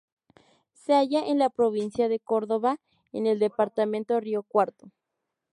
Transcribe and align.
Se 0.73 0.95
halla 0.95 1.23
en 1.27 1.37
la 1.37 1.51
provincia 1.51 2.09
de 2.09 2.19
Córdoba 2.19 2.79
en 3.11 3.27
el 3.27 3.37
departamento 3.37 4.19
Río 4.19 4.41
Cuarto. 4.41 4.91